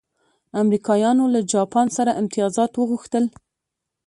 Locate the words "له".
1.33-1.39